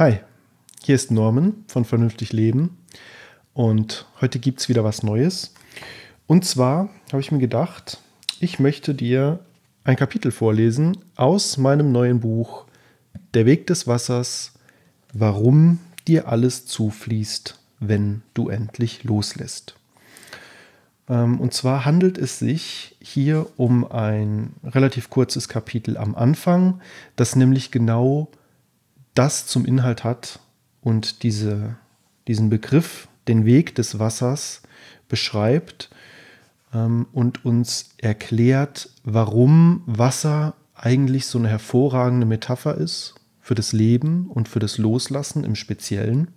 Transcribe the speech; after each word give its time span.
Hi, 0.00 0.20
hier 0.82 0.94
ist 0.94 1.10
Norman 1.10 1.62
von 1.66 1.84
Vernünftig 1.84 2.32
Leben 2.32 2.78
und 3.52 4.06
heute 4.22 4.38
gibt 4.38 4.60
es 4.60 4.70
wieder 4.70 4.82
was 4.82 5.02
Neues. 5.02 5.52
Und 6.26 6.46
zwar 6.46 6.88
habe 7.12 7.20
ich 7.20 7.30
mir 7.32 7.38
gedacht, 7.38 7.98
ich 8.40 8.58
möchte 8.58 8.94
dir 8.94 9.40
ein 9.84 9.96
Kapitel 9.96 10.32
vorlesen 10.32 10.96
aus 11.16 11.58
meinem 11.58 11.92
neuen 11.92 12.20
Buch 12.20 12.64
Der 13.34 13.44
Weg 13.44 13.66
des 13.66 13.86
Wassers, 13.86 14.54
warum 15.12 15.80
dir 16.08 16.28
alles 16.28 16.64
zufließt, 16.64 17.58
wenn 17.78 18.22
du 18.32 18.48
endlich 18.48 19.04
loslässt. 19.04 19.74
Ähm, 21.10 21.38
und 21.38 21.52
zwar 21.52 21.84
handelt 21.84 22.16
es 22.16 22.38
sich 22.38 22.96
hier 23.02 23.48
um 23.58 23.84
ein 23.92 24.54
relativ 24.64 25.10
kurzes 25.10 25.46
Kapitel 25.50 25.98
am 25.98 26.14
Anfang, 26.14 26.80
das 27.16 27.36
nämlich 27.36 27.70
genau 27.70 28.30
das 29.14 29.46
zum 29.46 29.64
Inhalt 29.64 30.04
hat 30.04 30.40
und 30.80 31.22
diese, 31.22 31.76
diesen 32.26 32.50
Begriff, 32.50 33.08
den 33.28 33.44
Weg 33.44 33.74
des 33.74 33.98
Wassers, 33.98 34.62
beschreibt 35.08 35.90
ähm, 36.72 37.06
und 37.12 37.44
uns 37.44 37.90
erklärt, 37.98 38.90
warum 39.04 39.82
Wasser 39.86 40.54
eigentlich 40.74 41.26
so 41.26 41.38
eine 41.38 41.48
hervorragende 41.48 42.26
Metapher 42.26 42.76
ist 42.76 43.14
für 43.40 43.54
das 43.54 43.72
Leben 43.72 44.28
und 44.28 44.48
für 44.48 44.60
das 44.60 44.78
Loslassen 44.78 45.44
im 45.44 45.54
Speziellen. 45.54 46.28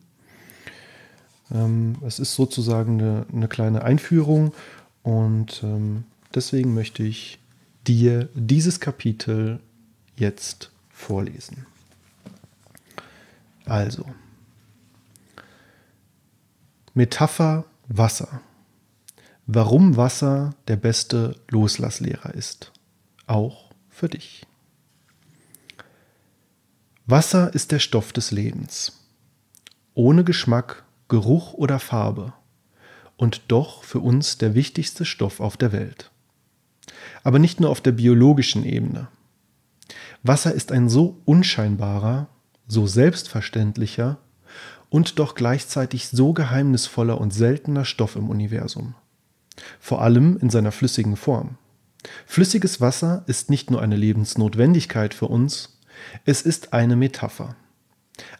Ähm, 1.53 1.95
es 2.05 2.19
ist 2.19 2.35
sozusagen 2.35 2.99
eine, 2.99 3.25
eine 3.31 3.47
kleine 3.47 3.83
Einführung 3.83 4.53
und 5.03 5.61
ähm, 5.63 6.03
deswegen 6.33 6.73
möchte 6.73 7.03
ich 7.03 7.39
dir 7.87 8.29
dieses 8.33 8.79
Kapitel 8.79 9.59
jetzt 10.15 10.71
vorlesen. 10.89 11.65
Also, 13.65 14.05
Metapher 16.93 17.65
Wasser. 17.87 18.41
Warum 19.47 19.97
Wasser 19.97 20.55
der 20.67 20.75
beste 20.75 21.35
Loslasslehrer 21.49 22.33
ist. 22.35 22.71
Auch 23.25 23.71
für 23.89 24.09
dich. 24.09 24.45
Wasser 27.05 27.53
ist 27.53 27.71
der 27.71 27.79
Stoff 27.79 28.13
des 28.13 28.31
Lebens. 28.31 28.99
Ohne 29.95 30.23
Geschmack, 30.23 30.83
Geruch 31.07 31.53
oder 31.53 31.79
Farbe. 31.79 32.33
Und 33.17 33.41
doch 33.47 33.83
für 33.83 33.99
uns 33.99 34.37
der 34.37 34.53
wichtigste 34.53 35.03
Stoff 35.03 35.39
auf 35.39 35.57
der 35.57 35.71
Welt. 35.71 36.11
Aber 37.23 37.39
nicht 37.39 37.59
nur 37.59 37.69
auf 37.69 37.81
der 37.81 37.91
biologischen 37.93 38.63
Ebene. 38.63 39.07
Wasser 40.21 40.53
ist 40.53 40.71
ein 40.71 40.89
so 40.89 41.17
unscheinbarer, 41.25 42.27
so 42.67 42.87
selbstverständlicher 42.87 44.17
und 44.89 45.19
doch 45.19 45.35
gleichzeitig 45.35 46.09
so 46.09 46.33
geheimnisvoller 46.33 47.19
und 47.19 47.33
seltener 47.33 47.85
Stoff 47.85 48.15
im 48.15 48.29
Universum. 48.29 48.95
Vor 49.79 50.01
allem 50.01 50.37
in 50.37 50.49
seiner 50.49 50.71
flüssigen 50.71 51.15
Form. 51.15 51.57
Flüssiges 52.25 52.81
Wasser 52.81 53.23
ist 53.27 53.49
nicht 53.49 53.71
nur 53.71 53.81
eine 53.81 53.95
Lebensnotwendigkeit 53.95 55.13
für 55.13 55.27
uns, 55.27 55.79
es 56.25 56.41
ist 56.41 56.73
eine 56.73 56.95
Metapher. 56.95 57.55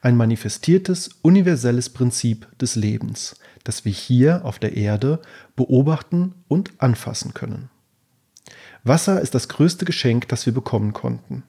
Ein 0.02 0.18
manifestiertes, 0.18 1.10
universelles 1.22 1.90
Prinzip 1.90 2.48
des 2.60 2.76
Lebens, 2.76 3.36
das 3.64 3.86
wir 3.86 3.92
hier 3.92 4.46
auf 4.46 4.60
der 4.60 4.76
Erde 4.76 5.22
beobachten 5.56 6.36
und 6.48 6.72
anfassen 6.78 7.34
können. 7.34 7.70
Wasser 8.84 9.22
ist 9.22 9.34
das 9.34 9.48
größte 9.48 9.86
Geschenk, 9.86 10.28
das 10.28 10.46
wir 10.46 10.54
bekommen 10.54 10.94
konnten. 10.94 11.44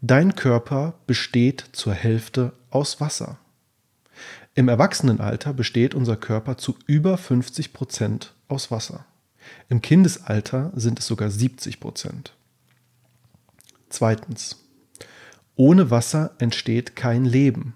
Dein 0.00 0.34
Körper 0.34 0.94
besteht 1.06 1.64
zur 1.72 1.94
Hälfte 1.94 2.52
aus 2.70 3.00
Wasser. 3.00 3.38
Im 4.54 4.68
Erwachsenenalter 4.68 5.52
besteht 5.52 5.94
unser 5.94 6.16
Körper 6.16 6.56
zu 6.56 6.76
über 6.86 7.18
50 7.18 7.72
Prozent 7.72 8.34
aus 8.48 8.70
Wasser. 8.70 9.04
Im 9.68 9.82
Kindesalter 9.82 10.72
sind 10.74 10.98
es 10.98 11.06
sogar 11.06 11.30
70 11.30 11.80
Prozent. 11.80 12.34
Zweitens. 13.88 14.64
Ohne 15.56 15.90
Wasser 15.90 16.34
entsteht 16.38 16.96
kein 16.96 17.24
Leben 17.24 17.74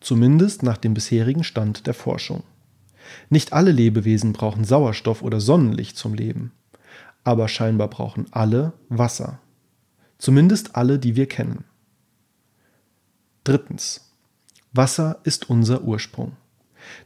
zumindest 0.00 0.62
nach 0.62 0.76
dem 0.76 0.94
bisherigen 0.94 1.44
Stand 1.44 1.86
der 1.86 1.94
Forschung. 1.94 2.42
Nicht 3.28 3.52
alle 3.52 3.72
Lebewesen 3.72 4.32
brauchen 4.32 4.64
Sauerstoff 4.64 5.22
oder 5.22 5.40
Sonnenlicht 5.40 5.96
zum 5.96 6.14
Leben, 6.14 6.52
aber 7.24 7.48
scheinbar 7.48 7.88
brauchen 7.88 8.26
alle 8.30 8.72
Wasser. 8.88 9.40
Zumindest 10.18 10.76
alle, 10.76 10.98
die 10.98 11.16
wir 11.16 11.26
kennen. 11.26 11.64
Drittens. 13.44 14.12
Wasser 14.72 15.18
ist 15.24 15.50
unser 15.50 15.82
Ursprung. 15.82 16.36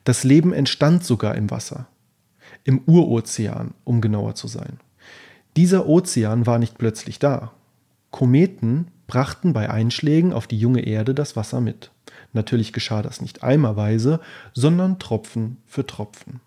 Das 0.05 0.25
Leben 0.25 0.53
entstand 0.53 1.05
sogar 1.05 1.35
im 1.35 1.51
Wasser. 1.51 1.87
Im 2.65 2.83
Urozean, 2.87 3.75
um 3.85 4.01
genauer 4.01 4.35
zu 4.35 4.49
sein. 4.49 4.79
Dieser 5.57 5.87
Ozean 5.87 6.47
war 6.47 6.59
nicht 6.59 6.79
plötzlich 6.79 7.19
da. 7.19 7.53
Kometen 8.11 8.89
brachten 9.07 9.53
bei 9.53 9.71
Einschlägen 9.71 10.33
auf 10.33 10.47
die 10.47 10.59
junge 10.59 10.81
Erde 10.81 11.15
das 11.15 11.37
Wasser 11.37 11.61
mit. 11.61 11.91
Natürlich 12.35 12.73
geschah 12.73 13.01
das 13.01 13.21
nicht 13.21 13.43
eimerweise, 13.43 14.21
sondern 14.53 14.99
Tropfen 14.99 15.57
für 15.67 15.87
Tropfen. 15.87 16.41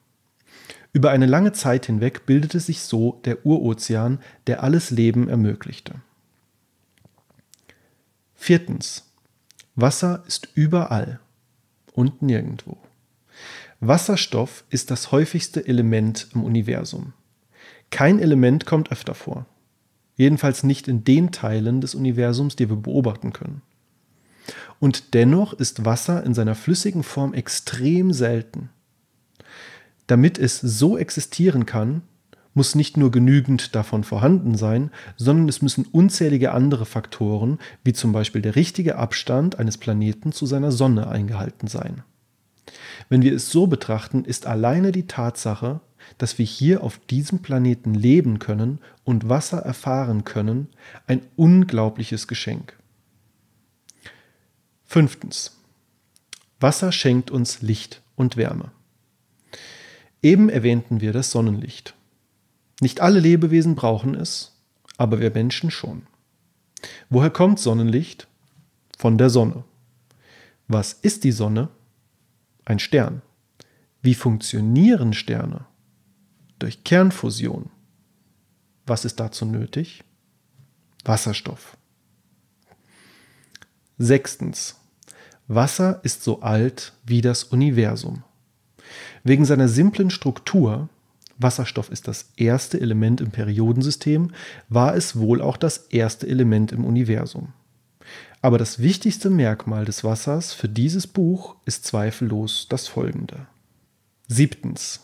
Über 0.93 1.11
eine 1.11 1.25
lange 1.25 1.53
Zeit 1.53 1.85
hinweg 1.85 2.25
bildete 2.25 2.59
sich 2.59 2.81
so 2.81 3.21
der 3.25 3.45
Urozean, 3.45 4.19
der 4.47 4.63
alles 4.63 4.91
Leben 4.91 5.29
ermöglichte. 5.29 5.95
Viertens. 8.35 9.03
Wasser 9.75 10.23
ist 10.27 10.49
überall 10.55 11.19
und 11.93 12.21
nirgendwo. 12.21 12.77
Wasserstoff 13.79 14.65
ist 14.69 14.89
das 14.89 15.11
häufigste 15.11 15.67
Element 15.67 16.27
im 16.33 16.43
Universum. 16.43 17.13
Kein 17.91 18.19
Element 18.19 18.65
kommt 18.65 18.91
öfter 18.91 19.13
vor. 19.13 19.45
Jedenfalls 20.15 20.63
nicht 20.63 20.87
in 20.87 21.03
den 21.03 21.31
Teilen 21.31 21.79
des 21.79 21.93
Universums, 21.93 22.55
die 22.55 22.69
wir 22.69 22.75
beobachten 22.75 23.33
können. 23.33 23.61
Und 24.79 25.13
dennoch 25.13 25.53
ist 25.53 25.85
Wasser 25.85 26.23
in 26.23 26.33
seiner 26.33 26.55
flüssigen 26.55 27.03
Form 27.03 27.33
extrem 27.33 28.13
selten. 28.13 28.69
Damit 30.07 30.39
es 30.39 30.59
so 30.59 30.97
existieren 30.97 31.65
kann, 31.65 32.01
muss 32.53 32.73
nicht 32.73 32.97
nur 32.97 33.11
genügend 33.11 33.75
davon 33.75 34.03
vorhanden 34.03 34.55
sein, 34.57 34.89
sondern 35.15 35.47
es 35.47 35.61
müssen 35.61 35.85
unzählige 35.85 36.53
andere 36.53 36.85
Faktoren, 36.85 37.59
wie 37.83 37.93
zum 37.93 38.13
Beispiel 38.13 38.41
der 38.41 38.55
richtige 38.55 38.95
Abstand 38.95 39.59
eines 39.59 39.77
Planeten 39.77 40.31
zu 40.31 40.45
seiner 40.45 40.71
Sonne 40.71 41.07
eingehalten 41.07 41.67
sein. 41.67 42.03
Wenn 43.09 43.21
wir 43.21 43.33
es 43.33 43.51
so 43.51 43.67
betrachten, 43.67 44.25
ist 44.25 44.47
alleine 44.47 44.91
die 44.91 45.07
Tatsache, 45.07 45.81
dass 46.17 46.37
wir 46.37 46.45
hier 46.45 46.83
auf 46.83 46.99
diesem 47.09 47.39
Planeten 47.39 47.93
leben 47.93 48.39
können 48.39 48.79
und 49.03 49.29
Wasser 49.29 49.59
erfahren 49.59 50.23
können, 50.23 50.67
ein 51.05 51.21
unglaubliches 51.35 52.27
Geschenk. 52.27 52.76
Fünftens. 54.89 55.57
Wasser 56.61 56.93
schenkt 56.93 57.29
uns 57.29 57.61
Licht 57.61 58.01
und 58.15 58.37
Wärme. 58.37 58.71
Eben 60.21 60.47
erwähnten 60.47 61.01
wir 61.01 61.11
das 61.11 61.29
Sonnenlicht. 61.29 61.93
Nicht 62.79 63.01
alle 63.01 63.19
Lebewesen 63.19 63.75
brauchen 63.75 64.15
es, 64.15 64.55
aber 64.97 65.19
wir 65.19 65.31
Menschen 65.31 65.71
schon. 65.71 66.07
Woher 67.09 67.29
kommt 67.29 67.59
Sonnenlicht? 67.59 68.27
Von 68.97 69.17
der 69.17 69.29
Sonne. 69.29 69.65
Was 70.69 70.93
ist 70.93 71.25
die 71.25 71.33
Sonne? 71.33 71.67
Ein 72.63 72.79
Stern. 72.79 73.21
Wie 74.01 74.15
funktionieren 74.15 75.13
Sterne? 75.13 75.65
Durch 76.59 76.85
Kernfusion. 76.85 77.69
Was 78.85 79.03
ist 79.03 79.19
dazu 79.19 79.45
nötig? 79.45 80.05
Wasserstoff. 81.03 81.75
Sechstens. 83.97 84.75
Wasser 85.47 86.01
ist 86.03 86.23
so 86.23 86.41
alt 86.41 86.93
wie 87.05 87.21
das 87.21 87.43
Universum. 87.43 88.23
Wegen 89.23 89.43
seiner 89.43 89.67
simplen 89.67 90.11
Struktur, 90.11 90.89
Wasserstoff 91.39 91.89
ist 91.89 92.07
das 92.07 92.31
erste 92.35 92.79
Element 92.79 93.21
im 93.21 93.31
Periodensystem, 93.31 94.31
war 94.69 94.95
es 94.95 95.17
wohl 95.17 95.41
auch 95.41 95.57
das 95.57 95.77
erste 95.89 96.27
Element 96.27 96.71
im 96.71 96.85
Universum. 96.85 97.53
Aber 98.41 98.57
das 98.57 98.79
wichtigste 98.79 99.29
Merkmal 99.29 99.85
des 99.85 100.03
Wassers 100.03 100.53
für 100.53 100.69
dieses 100.69 101.07
Buch 101.07 101.55
ist 101.65 101.85
zweifellos 101.85 102.67
das 102.69 102.87
folgende. 102.87 103.47
Siebtens. 104.27 105.01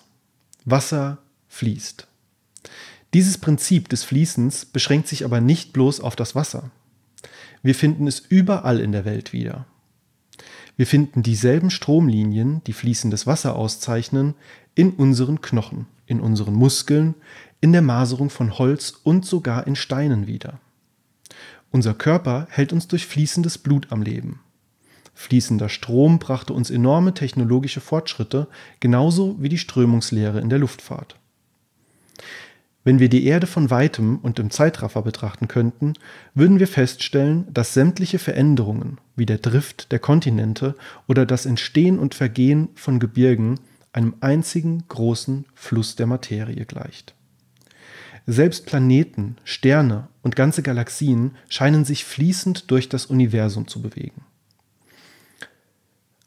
Wasser 0.66 1.18
fließt. 1.48 2.08
Dieses 3.14 3.38
Prinzip 3.38 3.90
des 3.90 4.04
Fließens 4.04 4.66
beschränkt 4.66 5.08
sich 5.08 5.26
aber 5.26 5.42
nicht 5.42 5.74
bloß 5.74 6.00
auf 6.00 6.16
das 6.16 6.36
Wasser. 6.36 6.72
Wir 7.62 7.76
finden 7.76 8.08
es 8.08 8.20
überall 8.20 8.80
in 8.80 8.92
der 8.92 9.06
Welt 9.06 9.34
wieder. 9.34 9.66
Wir 10.76 10.88
finden 10.88 11.22
dieselben 11.22 11.70
Stromlinien, 11.70 12.64
die 12.66 12.74
fließendes 12.74 13.28
Wasser 13.28 13.56
auszeichnen, 13.56 14.34
in 14.76 14.92
unseren 14.92 15.42
Knochen, 15.42 15.86
in 16.08 16.20
unseren 16.20 16.56
Muskeln, 16.56 17.16
in 17.62 17.72
der 17.72 17.82
Maserung 17.82 18.30
von 18.30 18.58
Holz 18.58 19.00
und 19.04 19.26
sogar 19.26 19.68
in 19.68 19.76
Steinen 19.76 20.28
wieder. 20.28 20.60
Unser 21.72 21.94
Körper 21.94 22.48
hält 22.50 22.74
uns 22.74 22.88
durch 22.88 23.06
fließendes 23.06 23.60
Blut 23.60 23.92
am 23.92 24.02
Leben. 24.02 24.42
Fließender 25.16 25.70
Strom 25.70 26.20
brachte 26.20 26.54
uns 26.54 26.72
enorme 26.72 27.14
technologische 27.14 27.82
Fortschritte, 27.82 28.48
genauso 28.80 29.36
wie 29.40 29.50
die 29.50 29.60
Strömungslehre 29.60 30.40
in 30.40 30.50
der 30.50 30.60
Luftfahrt. 30.60 31.16
Wenn 32.84 33.00
wir 33.00 33.08
die 33.08 33.26
Erde 33.26 33.48
von 33.48 33.70
weitem 33.70 34.18
und 34.18 34.40
im 34.40 34.52
Zeitraffer 34.52 35.02
betrachten 35.02 35.48
könnten, 35.48 35.94
würden 36.34 36.60
wir 36.60 36.68
feststellen, 36.68 37.48
dass 37.54 37.74
sämtliche 37.74 38.20
Veränderungen, 38.20 38.98
wie 39.16 39.26
der 39.26 39.38
Drift 39.38 39.92
der 39.92 40.00
Kontinente 40.00 40.76
oder 41.08 41.26
das 41.26 41.46
Entstehen 41.46 41.98
und 41.98 42.14
Vergehen 42.14 42.70
von 42.76 43.00
Gebirgen, 43.00 43.60
einem 43.94 44.16
einzigen 44.20 44.84
großen 44.90 45.46
Fluss 45.54 45.96
der 45.96 46.08
Materie 46.08 46.66
gleicht. 46.66 47.14
Selbst 48.26 48.66
Planeten, 48.66 49.38
Sterne 49.44 50.08
und 50.22 50.36
ganze 50.36 50.64
Galaxien 50.64 51.32
scheinen 51.50 51.86
sich 51.86 52.04
fließend 52.04 52.72
durch 52.72 52.90
das 52.90 53.06
Universum 53.06 53.68
zu 53.68 53.82
bewegen. 53.82 54.24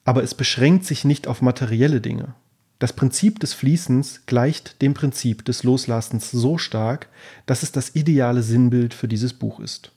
Aber 0.04 0.22
es 0.22 0.34
beschränkt 0.34 0.84
sich 0.84 1.04
nicht 1.04 1.26
auf 1.26 1.42
materielle 1.42 2.00
Dinge, 2.00 2.34
das 2.78 2.92
Prinzip 2.92 3.40
des 3.40 3.54
Fließens 3.54 4.26
gleicht 4.26 4.82
dem 4.82 4.92
Prinzip 4.92 5.44
des 5.44 5.62
Loslassens 5.62 6.30
so 6.30 6.58
stark, 6.58 7.08
dass 7.46 7.62
es 7.62 7.72
das 7.72 7.94
ideale 7.94 8.42
Sinnbild 8.42 8.92
für 8.92 9.08
dieses 9.08 9.32
Buch 9.32 9.60
ist. 9.60 9.92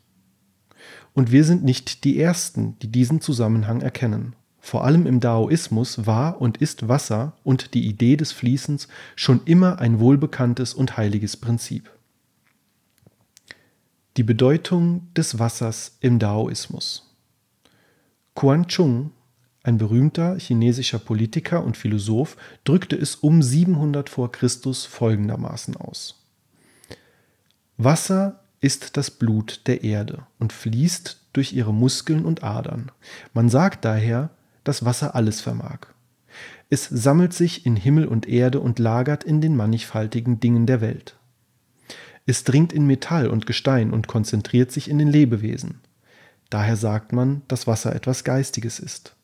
Und 1.13 1.31
wir 1.31 1.43
sind 1.43 1.63
nicht 1.63 2.05
die 2.05 2.19
Ersten, 2.19 2.77
die 2.79 2.87
diesen 2.87 3.19
Zusammenhang 3.19 3.81
erkennen. 3.81 4.35
Vor 4.61 4.85
allem 4.85 5.07
im 5.07 5.19
Daoismus 5.19 6.05
war 6.05 6.39
und 6.41 6.57
ist 6.57 6.87
Wasser 6.87 7.33
und 7.43 7.73
die 7.73 7.87
Idee 7.87 8.15
des 8.15 8.31
Fließens 8.31 8.87
schon 9.15 9.41
immer 9.45 9.79
ein 9.79 9.99
wohlbekanntes 9.99 10.73
und 10.73 10.95
heiliges 10.95 11.35
Prinzip. 11.35 11.89
Die 14.15 14.23
Bedeutung 14.23 15.07
des 15.13 15.39
Wassers 15.39 15.97
im 16.01 16.19
Daoismus. 16.19 17.15
Quan 18.35 18.67
Chung 18.67 19.11
ein 19.63 19.77
berühmter 19.77 20.37
chinesischer 20.37 20.99
Politiker 20.99 21.63
und 21.63 21.75
Philosoph 21.75 22.37
drückte 22.63 22.95
es 22.95 23.15
um 23.15 23.41
700 23.41 24.09
vor 24.09 24.31
Christus 24.31 24.85
folgendermaßen 24.85 25.75
aus. 25.75 26.15
Wasser 27.77 28.39
ist 28.61 28.97
das 28.97 29.11
Blut 29.11 29.61
der 29.67 29.83
Erde 29.83 30.25
und 30.37 30.53
fließt 30.53 31.19
durch 31.33 31.53
ihre 31.53 31.73
Muskeln 31.73 32.25
und 32.25 32.43
Adern. 32.43 32.91
Man 33.33 33.49
sagt 33.49 33.85
daher, 33.85 34.29
dass 34.63 34.85
Wasser 34.85 35.15
alles 35.15 35.41
vermag. 35.41 35.87
Es 36.69 36.85
sammelt 36.85 37.33
sich 37.33 37.65
in 37.65 37.75
Himmel 37.75 38.05
und 38.05 38.27
Erde 38.27 38.59
und 38.59 38.79
lagert 38.79 39.23
in 39.23 39.41
den 39.41 39.55
mannigfaltigen 39.55 40.39
Dingen 40.39 40.65
der 40.65 40.81
Welt. 40.81 41.15
Es 42.25 42.43
dringt 42.43 42.73
in 42.73 42.85
Metall 42.85 43.27
und 43.27 43.45
Gestein 43.45 43.91
und 43.91 44.07
konzentriert 44.07 44.71
sich 44.71 44.89
in 44.89 44.99
den 44.99 45.07
Lebewesen. 45.07 45.81
Daher 46.49 46.75
sagt 46.75 47.11
man, 47.11 47.41
dass 47.47 47.65
Wasser 47.65 47.95
etwas 47.95 48.23
Geistiges 48.23 48.79
ist. 48.79 49.15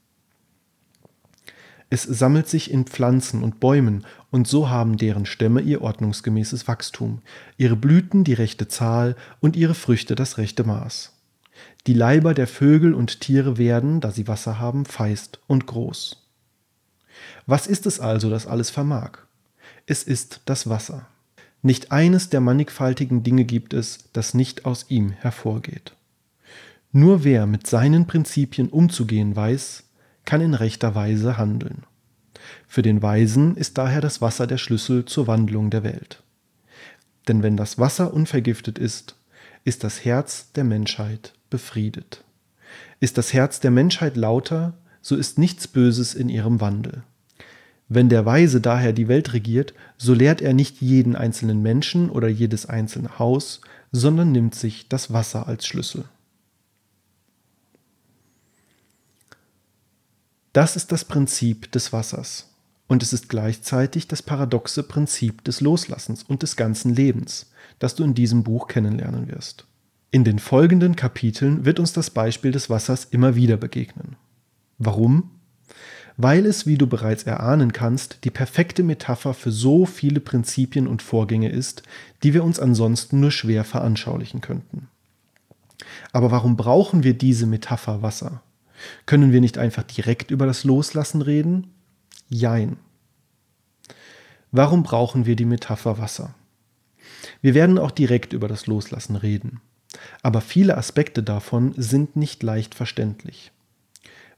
Es 1.89 2.03
sammelt 2.03 2.47
sich 2.47 2.71
in 2.71 2.85
Pflanzen 2.85 3.43
und 3.43 3.59
Bäumen, 3.59 4.05
und 4.31 4.47
so 4.47 4.69
haben 4.69 4.97
deren 4.97 5.25
Stämme 5.25 5.61
ihr 5.61 5.81
ordnungsgemäßes 5.81 6.67
Wachstum, 6.67 7.21
ihre 7.57 7.75
Blüten 7.75 8.23
die 8.23 8.33
rechte 8.33 8.67
Zahl 8.67 9.15
und 9.39 9.55
ihre 9.55 9.75
Früchte 9.75 10.15
das 10.15 10.37
rechte 10.37 10.63
Maß. 10.63 11.13
Die 11.87 11.93
Leiber 11.93 12.33
der 12.33 12.47
Vögel 12.47 12.93
und 12.93 13.21
Tiere 13.21 13.57
werden, 13.57 14.01
da 14.01 14.11
sie 14.11 14.27
Wasser 14.27 14.59
haben, 14.59 14.85
feist 14.85 15.39
und 15.47 15.67
groß. 15.67 16.21
Was 17.45 17.67
ist 17.67 17.85
es 17.85 17.99
also, 17.99 18.29
das 18.29 18.47
alles 18.47 18.69
vermag? 18.71 19.19
Es 19.85 20.03
ist 20.03 20.41
das 20.45 20.67
Wasser. 20.67 21.07
Nicht 21.61 21.91
eines 21.91 22.29
der 22.29 22.41
mannigfaltigen 22.41 23.23
Dinge 23.23 23.45
gibt 23.45 23.73
es, 23.73 24.09
das 24.13 24.33
nicht 24.33 24.65
aus 24.65 24.87
ihm 24.89 25.11
hervorgeht. 25.11 25.95
Nur 26.91 27.23
wer 27.23 27.45
mit 27.45 27.67
seinen 27.67 28.07
Prinzipien 28.07 28.69
umzugehen 28.69 29.35
weiß, 29.35 29.84
kann 30.25 30.41
in 30.41 30.53
rechter 30.53 30.95
Weise 30.95 31.37
handeln. 31.37 31.83
Für 32.67 32.81
den 32.81 33.01
Weisen 33.01 33.55
ist 33.55 33.77
daher 33.77 34.01
das 34.01 34.21
Wasser 34.21 34.47
der 34.47 34.57
Schlüssel 34.57 35.05
zur 35.05 35.27
Wandlung 35.27 35.69
der 35.69 35.83
Welt. 35.83 36.23
Denn 37.27 37.43
wenn 37.43 37.57
das 37.57 37.79
Wasser 37.79 38.13
unvergiftet 38.13 38.77
ist, 38.77 39.15
ist 39.63 39.83
das 39.83 40.05
Herz 40.05 40.51
der 40.51 40.63
Menschheit 40.63 41.33
befriedet. 41.49 42.23
Ist 42.99 43.17
das 43.17 43.33
Herz 43.33 43.59
der 43.59 43.71
Menschheit 43.71 44.15
lauter, 44.15 44.73
so 45.01 45.15
ist 45.15 45.37
nichts 45.37 45.67
Böses 45.67 46.13
in 46.13 46.29
ihrem 46.29 46.61
Wandel. 46.61 47.03
Wenn 47.87 48.09
der 48.09 48.25
Weise 48.25 48.61
daher 48.61 48.93
die 48.93 49.07
Welt 49.07 49.33
regiert, 49.33 49.73
so 49.97 50.13
lehrt 50.13 50.41
er 50.41 50.53
nicht 50.53 50.81
jeden 50.81 51.15
einzelnen 51.15 51.61
Menschen 51.61 52.09
oder 52.09 52.27
jedes 52.27 52.65
einzelne 52.65 53.19
Haus, 53.19 53.61
sondern 53.91 54.31
nimmt 54.31 54.55
sich 54.55 54.89
das 54.89 55.13
Wasser 55.13 55.47
als 55.47 55.67
Schlüssel. 55.67 56.05
Das 60.55 60.77
ist 60.77 60.93
das 60.93 61.03
Prinzip 61.03 61.69
des 61.73 61.91
Wassers. 61.91 62.49
Und 62.87 63.03
es 63.03 63.11
ist 63.11 63.27
gleichzeitig 63.27 64.07
das 64.07 64.21
paradoxe 64.21 64.83
Prinzip 64.83 65.43
des 65.43 65.59
Loslassens 65.59 66.23
und 66.23 66.43
des 66.43 66.55
ganzen 66.55 66.95
Lebens, 66.95 67.51
das 67.77 67.95
du 67.95 68.05
in 68.05 68.13
diesem 68.13 68.43
Buch 68.43 68.69
kennenlernen 68.69 69.27
wirst. 69.27 69.65
In 70.11 70.23
den 70.23 70.39
folgenden 70.39 70.95
Kapiteln 70.95 71.65
wird 71.65 71.77
uns 71.77 71.91
das 71.91 72.09
Beispiel 72.09 72.53
des 72.53 72.69
Wassers 72.69 73.03
immer 73.03 73.35
wieder 73.35 73.57
begegnen. 73.57 74.15
Warum? 74.77 75.29
Weil 76.15 76.45
es, 76.45 76.65
wie 76.65 76.77
du 76.77 76.87
bereits 76.87 77.23
erahnen 77.23 77.73
kannst, 77.73 78.19
die 78.23 78.31
perfekte 78.31 78.81
Metapher 78.81 79.33
für 79.33 79.51
so 79.51 79.85
viele 79.85 80.21
Prinzipien 80.21 80.87
und 80.87 81.01
Vorgänge 81.01 81.49
ist, 81.49 81.83
die 82.23 82.33
wir 82.33 82.45
uns 82.45 82.61
ansonsten 82.61 83.19
nur 83.19 83.31
schwer 83.31 83.65
veranschaulichen 83.65 84.39
könnten. 84.39 84.87
Aber 86.13 86.31
warum 86.31 86.55
brauchen 86.55 87.03
wir 87.03 87.13
diese 87.13 87.45
Metapher 87.45 88.01
Wasser? 88.01 88.41
Können 89.05 89.31
wir 89.31 89.41
nicht 89.41 89.57
einfach 89.57 89.83
direkt 89.83 90.31
über 90.31 90.45
das 90.45 90.63
Loslassen 90.63 91.21
reden? 91.21 91.73
Jein. 92.27 92.77
Warum 94.51 94.83
brauchen 94.83 95.25
wir 95.25 95.35
die 95.35 95.45
Metapher 95.45 95.97
Wasser? 95.97 96.33
Wir 97.41 97.53
werden 97.53 97.77
auch 97.77 97.91
direkt 97.91 98.33
über 98.33 98.47
das 98.47 98.67
Loslassen 98.67 99.15
reden. 99.15 99.61
Aber 100.21 100.41
viele 100.41 100.77
Aspekte 100.77 101.23
davon 101.23 101.73
sind 101.77 102.15
nicht 102.15 102.43
leicht 102.43 102.75
verständlich. 102.75 103.51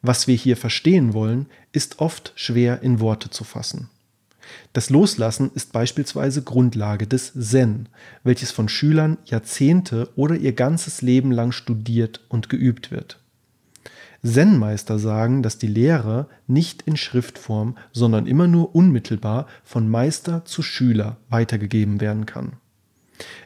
Was 0.01 0.27
wir 0.27 0.35
hier 0.35 0.57
verstehen 0.57 1.13
wollen, 1.13 1.47
ist 1.71 1.99
oft 1.99 2.33
schwer 2.35 2.81
in 2.83 2.99
Worte 2.99 3.29
zu 3.29 3.43
fassen. 3.43 3.89
Das 4.73 4.89
Loslassen 4.89 5.51
ist 5.55 5.73
beispielsweise 5.73 6.41
Grundlage 6.41 7.07
des 7.07 7.33
Zen, 7.33 7.89
welches 8.23 8.51
von 8.51 8.69
Schülern 8.69 9.17
Jahrzehnte 9.25 10.09
oder 10.15 10.35
ihr 10.35 10.53
ganzes 10.53 11.01
Leben 11.01 11.31
lang 11.31 11.51
studiert 11.51 12.21
und 12.29 12.49
geübt 12.49 12.91
wird. 12.91 13.19
Zen-Meister 14.23 14.99
sagen, 14.99 15.43
dass 15.43 15.57
die 15.57 15.67
Lehre 15.67 16.27
nicht 16.47 16.83
in 16.83 16.97
Schriftform, 16.97 17.77
sondern 17.91 18.25
immer 18.25 18.47
nur 18.47 18.75
unmittelbar 18.75 19.47
von 19.63 19.89
Meister 19.89 20.45
zu 20.45 20.61
Schüler 20.61 21.17
weitergegeben 21.29 22.01
werden 22.01 22.25
kann. 22.25 22.53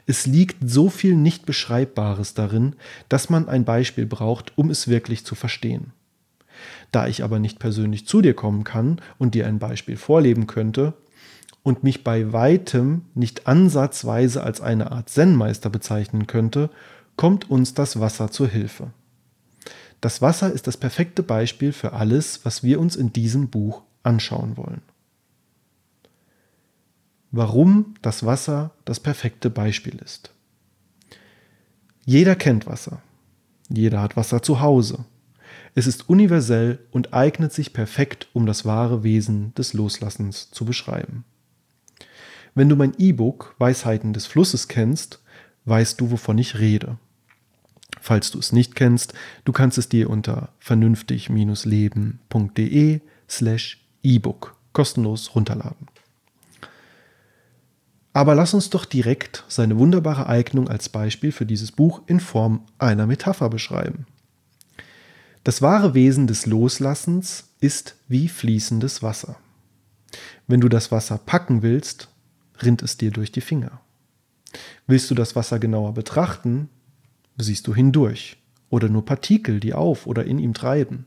Es 0.06 0.26
liegt 0.26 0.68
so 0.68 0.90
viel 0.90 1.16
nicht 1.16 1.46
Beschreibbares 1.46 2.34
darin, 2.34 2.76
dass 3.08 3.30
man 3.30 3.48
ein 3.48 3.64
Beispiel 3.64 4.06
braucht, 4.06 4.56
um 4.56 4.70
es 4.70 4.88
wirklich 4.88 5.24
zu 5.24 5.34
verstehen. 5.34 5.92
Da 6.90 7.06
ich 7.06 7.24
aber 7.24 7.38
nicht 7.38 7.58
persönlich 7.58 8.06
zu 8.06 8.20
dir 8.20 8.34
kommen 8.34 8.64
kann 8.64 9.00
und 9.18 9.34
dir 9.34 9.46
ein 9.46 9.58
Beispiel 9.58 9.96
vorleben 9.96 10.46
könnte, 10.46 10.94
und 11.62 11.84
mich 11.84 12.04
bei 12.04 12.32
weitem 12.32 13.02
nicht 13.14 13.46
ansatzweise 13.46 14.42
als 14.42 14.60
eine 14.60 14.90
Art 14.90 15.08
Zen-Meister 15.08 15.70
bezeichnen 15.70 16.26
könnte, 16.26 16.70
kommt 17.16 17.50
uns 17.50 17.74
das 17.74 18.00
Wasser 18.00 18.30
zur 18.30 18.48
Hilfe. 18.48 18.90
Das 20.02 20.20
Wasser 20.20 20.52
ist 20.52 20.66
das 20.66 20.76
perfekte 20.76 21.22
Beispiel 21.22 21.72
für 21.72 21.92
alles, 21.92 22.44
was 22.44 22.64
wir 22.64 22.80
uns 22.80 22.96
in 22.96 23.12
diesem 23.12 23.48
Buch 23.48 23.82
anschauen 24.02 24.56
wollen. 24.56 24.82
Warum 27.30 27.94
das 28.02 28.26
Wasser 28.26 28.72
das 28.84 28.98
perfekte 28.98 29.48
Beispiel 29.48 29.94
ist. 30.04 30.32
Jeder 32.04 32.34
kennt 32.34 32.66
Wasser. 32.66 33.00
Jeder 33.68 34.02
hat 34.02 34.16
Wasser 34.16 34.42
zu 34.42 34.60
Hause. 34.60 35.04
Es 35.76 35.86
ist 35.86 36.08
universell 36.08 36.80
und 36.90 37.14
eignet 37.14 37.52
sich 37.52 37.72
perfekt, 37.72 38.26
um 38.32 38.44
das 38.44 38.64
wahre 38.64 39.04
Wesen 39.04 39.54
des 39.54 39.72
Loslassens 39.72 40.50
zu 40.50 40.64
beschreiben. 40.64 41.24
Wenn 42.56 42.68
du 42.68 42.74
mein 42.74 42.94
E-Book 42.98 43.54
Weisheiten 43.58 44.12
des 44.12 44.26
Flusses 44.26 44.66
kennst, 44.66 45.22
weißt 45.64 46.00
du, 46.00 46.10
wovon 46.10 46.38
ich 46.38 46.58
rede. 46.58 46.98
Falls 48.02 48.30
du 48.32 48.40
es 48.40 48.50
nicht 48.50 48.74
kennst, 48.74 49.14
du 49.44 49.52
kannst 49.52 49.78
es 49.78 49.88
dir 49.88 50.10
unter 50.10 50.48
vernünftig-leben.de 50.58 53.00
slash 53.28 53.78
E-Book 54.02 54.56
kostenlos 54.72 55.36
runterladen. 55.36 55.86
Aber 58.12 58.34
lass 58.34 58.54
uns 58.54 58.70
doch 58.70 58.86
direkt 58.86 59.44
seine 59.46 59.78
wunderbare 59.78 60.26
Eignung 60.26 60.68
als 60.68 60.88
Beispiel 60.88 61.30
für 61.30 61.46
dieses 61.46 61.70
Buch 61.70 62.02
in 62.06 62.18
Form 62.18 62.66
einer 62.78 63.06
Metapher 63.06 63.48
beschreiben. 63.48 64.06
Das 65.44 65.62
wahre 65.62 65.94
Wesen 65.94 66.26
des 66.26 66.46
Loslassens 66.46 67.50
ist 67.60 67.94
wie 68.08 68.26
fließendes 68.26 69.04
Wasser. 69.04 69.36
Wenn 70.48 70.60
du 70.60 70.68
das 70.68 70.90
Wasser 70.90 71.18
packen 71.18 71.62
willst, 71.62 72.08
rinnt 72.62 72.82
es 72.82 72.96
dir 72.96 73.12
durch 73.12 73.30
die 73.30 73.40
Finger. 73.40 73.80
Willst 74.88 75.08
du 75.08 75.14
das 75.14 75.36
Wasser 75.36 75.60
genauer 75.60 75.94
betrachten, 75.94 76.68
siehst 77.38 77.66
du 77.66 77.74
hindurch 77.74 78.36
oder 78.70 78.88
nur 78.88 79.04
Partikel, 79.04 79.60
die 79.60 79.74
auf 79.74 80.06
oder 80.06 80.24
in 80.24 80.38
ihm 80.38 80.54
treiben. 80.54 81.06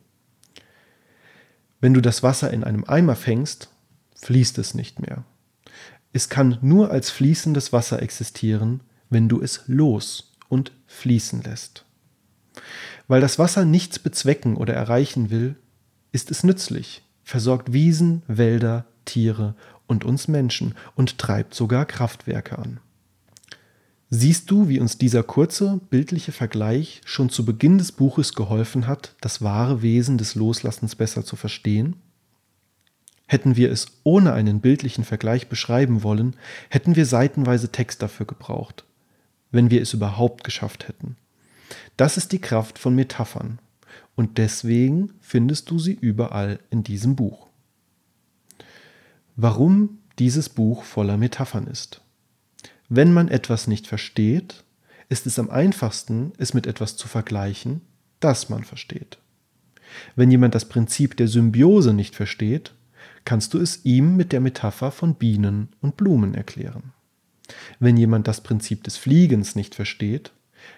Wenn 1.82 1.94
du 1.94 2.02
das 2.02 2.24
Wasser 2.24 2.52
in 2.52 2.64
einem 2.64 2.84
Eimer 2.86 3.16
fängst, 3.16 3.70
fließt 4.16 4.58
es 4.58 4.74
nicht 4.74 5.00
mehr. 5.00 5.24
Es 6.14 6.30
kann 6.30 6.58
nur 6.62 6.92
als 6.92 7.10
fließendes 7.10 7.74
Wasser 7.74 8.02
existieren, 8.02 8.82
wenn 9.10 9.28
du 9.28 9.42
es 9.42 9.64
los 9.68 10.32
und 10.48 10.72
fließen 10.88 11.44
lässt. 11.44 11.86
Weil 13.08 13.22
das 13.22 13.38
Wasser 13.38 13.66
nichts 13.66 14.00
bezwecken 14.00 14.56
oder 14.56 14.74
erreichen 14.74 15.30
will, 15.30 15.56
ist 16.12 16.32
es 16.32 16.44
nützlich, 16.44 17.04
versorgt 17.24 17.74
Wiesen, 17.74 18.24
Wälder, 18.28 18.86
Tiere 19.04 19.56
und 19.88 20.06
uns 20.06 20.28
Menschen 20.28 20.76
und 20.96 21.18
treibt 21.18 21.54
sogar 21.54 21.86
Kraftwerke 21.86 22.58
an. 22.58 22.80
Siehst 24.10 24.52
du, 24.52 24.70
wie 24.70 24.80
uns 24.80 24.98
dieser 24.98 25.24
kurze, 25.24 25.80
bildliche 25.90 26.32
Vergleich 26.32 27.02
schon 27.06 27.30
zu 27.30 27.44
Beginn 27.44 27.80
des 27.80 27.92
Buches 27.92 28.34
geholfen 28.34 28.86
hat, 28.86 29.16
das 29.20 29.42
wahre 29.42 29.82
Wesen 29.82 30.18
des 30.18 30.36
Loslassens 30.36 30.96
besser 30.96 31.26
zu 31.26 31.36
verstehen? 31.36 31.96
Hätten 33.26 33.56
wir 33.56 33.72
es 33.72 33.88
ohne 34.04 34.34
einen 34.34 34.62
bildlichen 34.62 35.04
Vergleich 35.04 35.50
beschreiben 35.50 36.04
wollen, 36.04 36.36
hätten 36.70 36.96
wir 36.96 37.08
seitenweise 37.08 37.72
Text 37.72 38.04
dafür 38.04 38.28
gebraucht, 38.28 38.86
wenn 39.52 39.72
wir 39.72 39.82
es 39.82 39.94
überhaupt 39.94 40.44
geschafft 40.44 40.88
hätten. 40.88 41.18
Das 41.98 42.18
ist 42.18 42.32
die 42.32 42.42
Kraft 42.42 42.78
von 42.78 42.94
Metaphern, 42.94 43.58
und 44.16 44.38
deswegen 44.38 45.14
findest 45.20 45.72
du 45.72 45.80
sie 45.80 45.94
überall 45.94 46.60
in 46.70 46.84
diesem 46.84 47.16
Buch. 47.16 47.48
Warum 49.36 49.98
dieses 50.20 50.48
Buch 50.48 50.84
voller 50.84 51.18
Metaphern 51.18 51.68
ist. 51.68 52.02
Wenn 52.90 53.14
man 53.14 53.28
etwas 53.28 53.68
nicht 53.68 53.88
versteht, 53.88 54.64
ist 55.10 55.26
es 55.26 55.40
am 55.40 55.50
einfachsten, 55.50 56.34
es 56.38 56.54
mit 56.54 56.68
etwas 56.68 56.98
zu 56.98 57.08
vergleichen, 57.08 57.82
das 58.20 58.50
man 58.50 58.64
versteht. 58.64 59.18
Wenn 60.16 60.32
jemand 60.32 60.56
das 60.56 60.66
Prinzip 60.66 61.18
der 61.18 61.28
Symbiose 61.28 61.94
nicht 61.94 62.16
versteht, 62.16 62.74
kannst 63.24 63.54
du 63.54 63.60
es 63.60 63.86
ihm 63.86 64.16
mit 64.16 64.32
der 64.32 64.40
Metapher 64.40 64.92
von 64.92 65.16
Bienen 65.16 65.70
und 65.82 65.98
Blumen 65.98 66.34
erklären. 66.36 66.94
Wenn 67.80 67.98
jemand 67.98 68.28
das 68.28 68.42
Prinzip 68.42 68.84
des 68.84 68.98
Fliegens 68.98 69.56
nicht 69.56 69.76
versteht, 69.76 70.32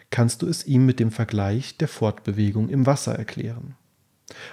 kannst 0.10 0.42
du 0.42 0.48
es 0.48 0.66
ihm 0.66 0.86
mit 0.86 1.00
dem 1.00 1.12
Vergleich 1.12 1.78
der 1.78 1.88
Fortbewegung 1.88 2.70
im 2.70 2.86
Wasser 2.86 3.16
erklären. 3.16 3.76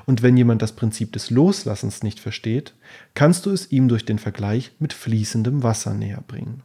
Und 0.06 0.22
wenn 0.22 0.36
jemand 0.36 0.62
das 0.62 0.72
Prinzip 0.72 1.12
des 1.12 1.30
Loslassens 1.30 2.02
nicht 2.02 2.20
versteht, 2.20 2.74
kannst 3.14 3.46
du 3.46 3.50
es 3.50 3.72
ihm 3.72 3.88
durch 3.88 4.04
den 4.04 4.20
Vergleich 4.20 4.72
mit 4.78 4.92
fließendem 4.92 5.62
Wasser 5.64 5.94
näher 5.94 6.22
bringen. 6.26 6.62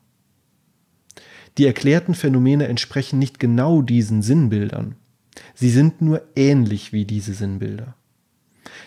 Die 1.60 1.66
erklärten 1.66 2.16
Phänomene 2.16 2.70
entsprechen 2.70 3.20
nicht 3.20 3.38
genau 3.38 3.82
diesen 3.82 4.22
Sinnbildern. 4.22 4.96
Sie 5.54 5.70
sind 5.70 6.01
nur 6.01 6.22
ähnlich 6.38 6.94
wie 6.94 7.04
diese 7.04 7.34
Sinnbilder. 7.34 7.96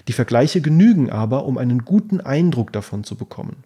Die 0.09 0.15
Vergleiche 0.15 0.63
genügen 0.63 1.11
aber, 1.11 1.45
um 1.45 1.59
einen 1.59 1.85
guten 1.85 2.23
Eindruck 2.23 2.73
davon 2.73 3.05
zu 3.05 3.15
bekommen. 3.15 3.65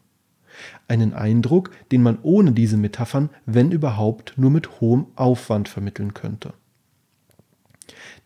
Einen 0.88 1.14
Eindruck, 1.14 1.70
den 1.92 2.02
man 2.02 2.18
ohne 2.22 2.50
diese 2.50 2.76
Metaphern, 2.76 3.30
wenn 3.44 3.70
überhaupt, 3.70 4.32
nur 4.36 4.50
mit 4.50 4.80
hohem 4.80 5.06
Aufwand 5.14 5.68
vermitteln 5.68 6.12
könnte. 6.12 6.52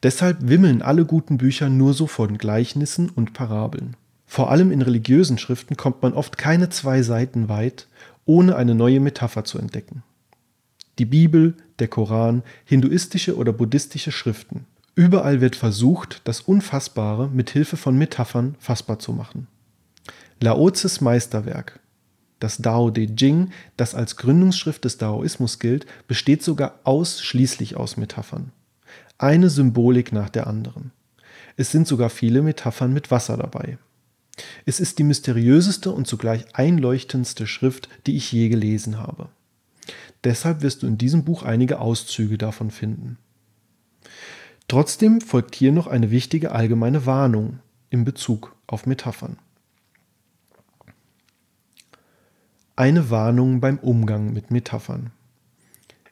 Deshalb 0.02 0.38
wimmeln 0.48 0.80
alle 0.80 1.04
guten 1.04 1.36
Bücher 1.36 1.68
nur 1.68 1.92
so 1.92 2.06
von 2.06 2.38
Gleichnissen 2.38 3.10
und 3.10 3.34
Parabeln. 3.34 3.98
Vor 4.24 4.50
allem 4.50 4.72
in 4.72 4.80
religiösen 4.80 5.36
Schriften 5.36 5.76
kommt 5.76 6.00
man 6.00 6.14
oft 6.14 6.38
keine 6.38 6.70
zwei 6.70 7.02
Seiten 7.02 7.50
weit, 7.50 7.86
ohne 8.24 8.56
eine 8.56 8.74
neue 8.74 9.00
Metapher 9.00 9.44
zu 9.44 9.58
entdecken. 9.58 10.02
Die 11.00 11.06
Bibel, 11.06 11.56
der 11.80 11.88
Koran, 11.88 12.42
hinduistische 12.64 13.36
oder 13.36 13.52
buddhistische 13.52 14.12
Schriften. 14.12 14.66
Überall 14.94 15.40
wird 15.40 15.56
versucht, 15.56 16.20
das 16.24 16.42
Unfassbare 16.42 17.28
mit 17.28 17.50
Hilfe 17.50 17.76
von 17.76 17.96
Metaphern 17.96 18.54
fassbar 18.60 18.98
zu 18.98 19.12
machen. 19.12 19.48
Laozes 20.40 21.00
Meisterwerk, 21.00 21.80
das 22.38 22.58
Dao 22.58 22.90
De 22.90 23.08
Jing, 23.16 23.50
das 23.76 23.94
als 23.94 24.16
Gründungsschrift 24.16 24.84
des 24.84 24.98
Daoismus 24.98 25.58
gilt, 25.58 25.86
besteht 26.06 26.42
sogar 26.42 26.78
ausschließlich 26.84 27.76
aus 27.76 27.96
Metaphern 27.96 28.52
eine 29.20 29.50
Symbolik 29.50 30.12
nach 30.12 30.30
der 30.30 30.46
anderen. 30.46 30.92
Es 31.56 31.70
sind 31.70 31.86
sogar 31.86 32.10
viele 32.10 32.42
Metaphern 32.42 32.92
mit 32.92 33.10
Wasser 33.10 33.36
dabei. 33.36 33.78
Es 34.64 34.80
ist 34.80 34.98
die 34.98 35.04
mysteriöseste 35.04 35.92
und 35.92 36.06
zugleich 36.06 36.44
einleuchtendste 36.54 37.46
Schrift, 37.46 37.88
die 38.06 38.16
ich 38.16 38.32
je 38.32 38.48
gelesen 38.48 38.98
habe. 38.98 39.28
Deshalb 40.24 40.62
wirst 40.62 40.82
du 40.82 40.86
in 40.86 40.98
diesem 40.98 41.24
Buch 41.24 41.42
einige 41.42 41.80
Auszüge 41.80 42.38
davon 42.38 42.70
finden. 42.70 43.18
Trotzdem 44.68 45.20
folgt 45.20 45.54
hier 45.54 45.72
noch 45.72 45.86
eine 45.86 46.10
wichtige 46.10 46.52
allgemeine 46.52 47.06
Warnung 47.06 47.60
in 47.88 48.04
Bezug 48.04 48.54
auf 48.66 48.86
Metaphern. 48.86 49.38
Eine 52.76 53.10
Warnung 53.10 53.60
beim 53.60 53.78
Umgang 53.78 54.32
mit 54.32 54.50
Metaphern. 54.50 55.10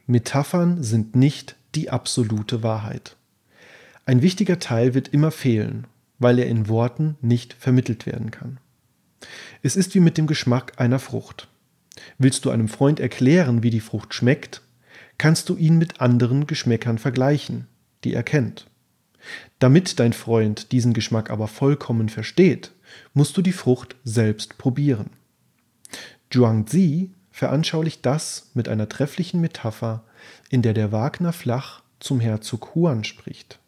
Metaphern 0.07 0.83
sind 0.83 1.17
nicht 1.17 1.57
die 1.75 1.91
absolute 1.91 2.63
Wahrheit. 2.63 3.17
Ein 4.07 4.23
wichtiger 4.23 4.59
Teil 4.59 4.95
wird 4.95 5.09
immer 5.09 5.31
fehlen, 5.31 5.87
weil 6.19 6.39
er 6.39 6.47
in 6.47 6.69
Worten 6.69 7.17
nicht 7.21 7.55
vermittelt 7.55 8.07
werden 8.07 8.31
kann. 8.31 8.59
Es 9.63 9.77
ist 9.77 9.95
wie 9.95 10.01
mit 10.01 10.19
dem 10.19 10.27
Geschmack 10.27 10.73
einer 10.81 10.99
Frucht. 10.99 11.49
Willst 12.19 12.45
du 12.45 12.51
einem 12.51 12.69
Freund 12.69 13.01
erklären, 13.01 13.63
wie 13.63 13.71
die 13.71 13.81
Frucht 13.81 14.15
schmeckt, 14.15 14.63
kannst 15.19 15.49
du 15.49 15.57
ihn 15.57 15.79
mit 15.79 16.01
anderen 16.01 16.47
Geschmäckern 16.47 16.99
vergleichen, 16.99 17.67
die 18.05 18.15
er 18.15 18.23
kennt. 18.23 18.67
Damit 19.59 19.99
dein 19.99 20.13
Freund 20.13 20.73
diesen 20.73 20.93
Geschmack 20.95 21.31
aber 21.31 21.49
vollkommen 21.49 22.09
versteht, 22.09 22.73
musst 23.15 23.37
du 23.37 23.43
die 23.43 23.53
Frucht 23.53 23.97
selbst 24.05 24.59
probieren. 24.59 25.11
Zhuangzi 26.31 27.11
veranschaulicht 27.31 28.05
das 28.07 28.51
mit 28.55 28.69
einer 28.69 28.89
trefflichen 28.89 29.41
Metapher, 29.41 30.05
in 30.51 30.63
der 30.63 30.75
der 30.75 30.93
Wagner 30.93 31.33
flach 31.33 31.83
zum 32.01 32.21
Herzog 32.21 32.75
Huan 32.75 33.05
spricht. 33.05 33.59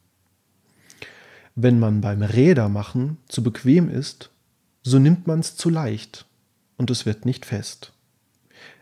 Wenn 1.55 1.79
man 1.79 2.01
beim 2.01 2.23
Rädermachen 2.23 3.19
zu 3.29 3.43
bequem 3.43 3.89
ist, 3.89 4.31
so 4.83 4.99
nimmt 4.99 5.27
man's 5.27 5.57
zu 5.57 5.69
leicht 5.69 6.27
und 6.77 6.91
es 6.91 7.07
wird 7.07 7.27
nicht 7.27 7.45
fest. 7.45 7.93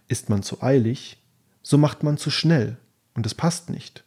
Ist 0.08 0.28
man 0.28 0.42
zu 0.42 0.62
eilig, 0.62 1.22
so 1.62 1.78
macht 1.78 2.02
man 2.02 2.16
zu 2.16 2.30
schnell 2.30 2.78
und 3.14 3.26
es 3.26 3.34
passt 3.34 3.70
nicht. 3.70 4.04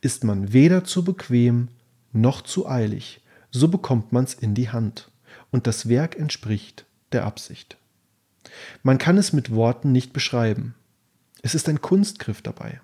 Ist 0.00 0.24
man 0.24 0.52
weder 0.52 0.84
zu 0.84 1.04
bequem 1.04 1.68
noch 2.12 2.42
zu 2.42 2.68
eilig, 2.68 3.20
so 3.50 3.68
bekommt 3.68 4.12
man's 4.12 4.34
in 4.34 4.54
die 4.54 4.70
Hand 4.70 5.10
und 5.50 5.66
das 5.66 5.88
Werk 5.88 6.16
entspricht 6.16 6.86
der 7.12 7.24
Absicht. 7.24 7.76
Man 8.82 8.98
kann 8.98 9.18
es 9.18 9.32
mit 9.32 9.54
Worten 9.54 9.92
nicht 9.92 10.12
beschreiben. 10.12 10.74
Es 11.42 11.54
ist 11.54 11.68
ein 11.68 11.80
Kunstgriff 11.80 12.42
dabei. 12.42 12.80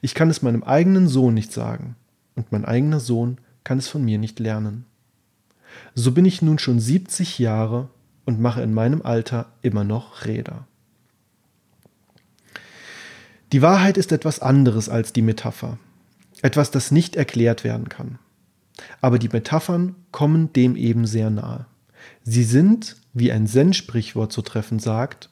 Ich 0.00 0.14
kann 0.14 0.30
es 0.30 0.42
meinem 0.42 0.62
eigenen 0.62 1.08
Sohn 1.08 1.34
nicht 1.34 1.52
sagen, 1.52 1.96
und 2.34 2.52
mein 2.52 2.64
eigener 2.64 3.00
Sohn 3.00 3.38
kann 3.64 3.78
es 3.78 3.88
von 3.88 4.04
mir 4.04 4.18
nicht 4.18 4.38
lernen. 4.38 4.86
So 5.94 6.12
bin 6.12 6.24
ich 6.24 6.42
nun 6.42 6.58
schon 6.58 6.78
70 6.78 7.38
Jahre 7.38 7.88
und 8.24 8.40
mache 8.40 8.62
in 8.62 8.72
meinem 8.72 9.02
Alter 9.02 9.52
immer 9.62 9.84
noch 9.84 10.24
Räder. 10.24 10.66
Die 13.54 13.62
Wahrheit 13.62 13.98
ist 13.98 14.10
etwas 14.10 14.40
anderes 14.40 14.88
als 14.88 15.12
die 15.12 15.22
Metapher, 15.22 15.78
etwas, 16.42 16.72
das 16.72 16.90
nicht 16.90 17.14
erklärt 17.14 17.62
werden 17.62 17.88
kann. 17.88 18.18
Aber 19.00 19.20
die 19.20 19.28
Metaphern 19.28 19.94
kommen 20.10 20.52
dem 20.52 20.74
eben 20.74 21.06
sehr 21.06 21.30
nahe. 21.30 21.66
Sie 22.24 22.42
sind, 22.42 22.96
wie 23.12 23.30
ein 23.30 23.46
Zen-Sprichwort 23.46 24.32
so 24.32 24.42
treffend 24.42 24.82
sagt, 24.82 25.30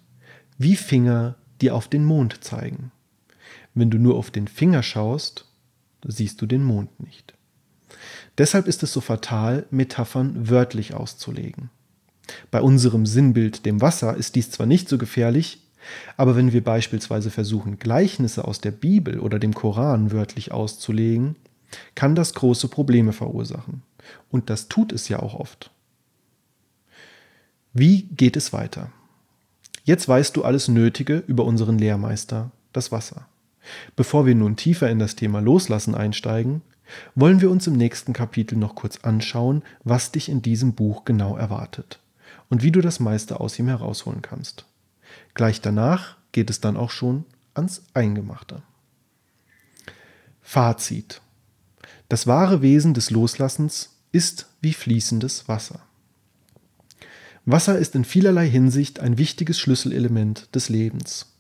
wie 0.57 0.77
Finger, 0.77 1.35
die 1.61 1.73
auf 1.73 1.89
den 1.89 2.05
Mond 2.05 2.45
zeigen. 2.45 2.93
Wenn 3.75 3.91
du 3.91 3.99
nur 3.99 4.17
auf 4.17 4.31
den 4.31 4.47
Finger 4.47 4.85
schaust, 4.85 5.49
siehst 6.07 6.41
du 6.41 6.47
den 6.47 6.63
Mond 6.63 7.01
nicht. 7.01 7.35
Deshalb 8.39 8.69
ist 8.69 8.85
es 8.85 8.93
so 8.93 9.01
fatal, 9.01 9.67
Metaphern 9.73 10.49
wörtlich 10.49 10.95
auszulegen. 10.95 11.71
Bei 12.53 12.61
unserem 12.61 13.05
Sinnbild, 13.05 13.67
dem 13.67 13.81
Wasser, 13.81 14.17
ist 14.17 14.37
dies 14.37 14.53
zwar 14.53 14.67
nicht 14.67 14.89
so 14.89 14.97
gefährlich, 14.97 15.62
aber 16.17 16.37
wenn 16.37 16.53
wir 16.53 16.63
beispielsweise 16.63 17.31
versuchen, 17.31 17.79
Gleichnisse 17.79 18.47
aus 18.47 18.61
der 18.61 18.71
Bibel 18.71 19.21
oder 19.21 19.39
dem 19.39 19.55
Koran 19.55 20.13
wörtlich 20.13 20.53
auszulegen, 20.53 21.37
kann 21.95 22.15
das 22.15 22.35
große 22.35 22.69
Probleme 22.69 23.13
verursachen. 23.13 23.83
Und 24.31 24.51
das 24.51 24.69
tut 24.69 24.93
es 24.93 25.09
ja 25.09 25.21
auch 25.21 25.35
oft. 25.35 25.71
Wie 27.73 28.03
geht 28.03 28.37
es 28.37 28.53
weiter? 28.53 28.91
Jetzt 29.85 30.07
weißt 30.07 30.37
du 30.37 30.45
alles 30.45 30.69
Nötige 30.69 31.25
über 31.27 31.45
unseren 31.45 31.79
Lehrmeister, 31.79 32.51
das 32.73 32.93
Wasser. 32.93 33.27
Bevor 33.97 34.27
wir 34.27 34.35
nun 34.35 34.57
tiefer 34.57 34.91
in 34.91 34.99
das 34.99 35.17
Thema 35.17 35.41
Loslassen 35.41 35.95
einsteigen, 35.95 36.63
wollen 37.15 37.41
wir 37.41 37.51
uns 37.51 37.67
im 37.67 37.75
nächsten 37.75 38.13
Kapitel 38.13 38.59
noch 38.59 38.75
kurz 38.75 38.99
anschauen, 38.99 39.63
was 39.85 40.13
dich 40.13 40.29
in 40.29 40.43
diesem 40.43 40.75
Buch 40.75 41.05
genau 41.05 41.37
erwartet 41.37 42.01
und 42.51 42.63
wie 42.63 42.71
du 42.71 42.81
das 42.81 43.01
meiste 43.01 43.41
aus 43.41 43.59
ihm 43.59 43.69
herausholen 43.69 44.21
kannst. 44.23 44.67
Gleich 45.35 45.61
danach 45.61 46.17
geht 46.33 46.51
es 46.51 46.61
dann 46.61 46.77
auch 46.77 46.91
schon 46.91 47.25
ans 47.55 47.83
Eingemachte. 47.95 48.63
Fazit. 50.41 51.21
Das 52.09 52.27
wahre 52.27 52.63
Wesen 52.63 52.95
des 52.95 53.11
Loslassens 53.11 53.97
ist 54.13 54.47
wie 54.61 54.73
fließendes 54.73 55.49
Wasser. 55.49 55.81
Wasser 57.45 57.79
ist 57.79 57.95
in 57.95 58.05
vielerlei 58.05 58.49
Hinsicht 58.49 59.01
ein 59.01 59.19
wichtiges 59.19 59.59
Schlüsselelement 59.59 60.55
des 60.55 60.69
Lebens. 60.69 61.33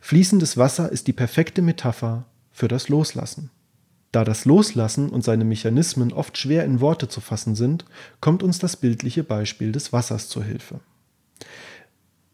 Fließendes 0.00 0.56
Wasser 0.56 0.90
ist 0.90 1.06
die 1.06 1.12
perfekte 1.12 1.62
Metapher 1.62 2.24
für 2.50 2.68
das 2.68 2.88
Loslassen. 2.88 3.50
Da 4.12 4.24
das 4.24 4.44
Loslassen 4.44 5.10
und 5.10 5.24
seine 5.24 5.44
Mechanismen 5.44 6.12
oft 6.12 6.38
schwer 6.38 6.64
in 6.64 6.80
Worte 6.80 7.08
zu 7.08 7.20
fassen 7.20 7.54
sind, 7.54 7.84
kommt 8.20 8.42
uns 8.42 8.58
das 8.58 8.76
bildliche 8.76 9.24
Beispiel 9.24 9.72
des 9.72 9.92
Wassers 9.92 10.28
zur 10.28 10.44
Hilfe. 10.44 10.80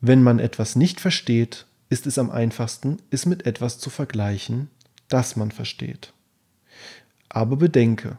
Wenn 0.00 0.22
man 0.22 0.38
etwas 0.38 0.76
nicht 0.76 1.00
versteht, 1.00 1.66
ist 1.88 2.06
es 2.06 2.18
am 2.18 2.30
einfachsten, 2.30 2.98
es 3.10 3.26
mit 3.26 3.46
etwas 3.46 3.78
zu 3.78 3.90
vergleichen, 3.90 4.70
das 5.08 5.36
man 5.36 5.50
versteht. 5.50 6.12
Aber 7.28 7.56
bedenke, 7.56 8.18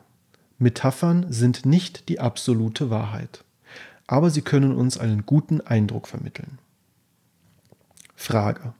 Metaphern 0.58 1.32
sind 1.32 1.66
nicht 1.66 2.10
die 2.10 2.20
absolute 2.20 2.90
Wahrheit 2.90 3.44
aber 4.12 4.30
sie 4.30 4.42
können 4.42 4.76
uns 4.76 4.98
einen 4.98 5.26
guten 5.26 5.62
Eindruck 5.62 6.06
vermitteln. 6.06 6.60
Frage. 8.14 8.74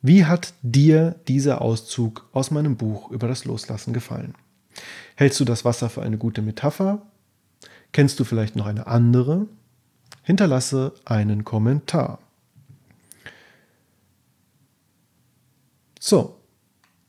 Wie 0.00 0.26
hat 0.26 0.54
dir 0.62 1.16
dieser 1.26 1.60
Auszug 1.60 2.28
aus 2.30 2.52
meinem 2.52 2.76
Buch 2.76 3.10
über 3.10 3.26
das 3.26 3.44
Loslassen 3.44 3.92
gefallen? 3.92 4.36
Hältst 5.16 5.40
du 5.40 5.44
das 5.44 5.64
Wasser 5.64 5.90
für 5.90 6.02
eine 6.02 6.18
gute 6.18 6.40
Metapher? 6.40 7.02
Kennst 7.90 8.20
du 8.20 8.24
vielleicht 8.24 8.54
noch 8.54 8.66
eine 8.66 8.86
andere? 8.86 9.46
Hinterlasse 10.28 10.92
einen 11.06 11.42
Kommentar. 11.42 12.18
So, 15.98 16.36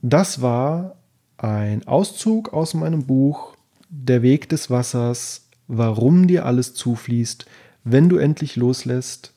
das 0.02 0.42
war 0.42 0.96
ein 1.36 1.86
Auszug 1.86 2.54
aus 2.54 2.74
meinem 2.74 3.06
Buch 3.06 3.58
Der 3.90 4.22
Weg 4.22 4.48
des 4.48 4.70
Wassers 4.70 5.50
warum 5.68 6.28
dir 6.28 6.46
alles 6.46 6.74
zufließt, 6.76 7.46
wenn 7.84 8.08
du 8.08 8.16
endlich 8.16 8.56
loslässt. 8.56 9.34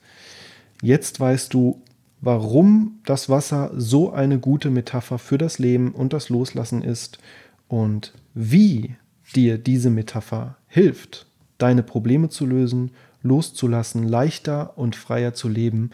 Jetzt 0.81 1.19
weißt 1.19 1.53
du, 1.53 1.83
warum 2.21 3.01
das 3.05 3.29
Wasser 3.29 3.73
so 3.77 4.13
eine 4.13 4.39
gute 4.39 4.71
Metapher 4.71 5.19
für 5.19 5.39
das 5.39 5.59
Leben 5.59 5.91
und 5.91 6.13
das 6.13 6.29
Loslassen 6.29 6.83
ist 6.83 7.19
und 7.67 8.15
wie 8.33 8.95
dir 9.35 9.59
diese 9.59 9.91
Metapher 9.91 10.57
hilft, 10.69 11.27
deine 11.59 11.83
Probleme 11.83 12.29
zu 12.29 12.47
lösen, 12.47 12.93
loszulassen, 13.23 14.07
leichter 14.07 14.77
und 14.77 14.97
freier 14.97 15.35
zu 15.35 15.49
leben. 15.49 15.91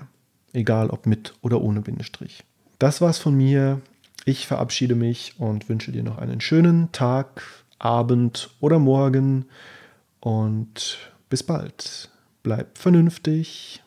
egal 0.53 0.89
ob 0.89 1.05
mit 1.05 1.35
oder 1.41 1.61
ohne 1.61 1.81
Bindestrich. 1.81 2.43
Das 2.79 2.99
war's 2.99 3.19
von 3.19 3.35
mir. 3.35 3.79
Ich 4.25 4.47
verabschiede 4.47 4.95
mich 4.95 5.35
und 5.37 5.69
wünsche 5.69 5.91
dir 5.91 6.01
noch 6.01 6.17
einen 6.17 6.41
schönen 6.41 6.91
Tag, 6.91 7.43
Abend 7.79 8.49
oder 8.59 8.79
Morgen 8.79 9.45
und 10.19 10.97
bis 11.29 11.43
bald. 11.43 12.09
Bleib 12.43 12.77
vernünftig. 12.77 13.81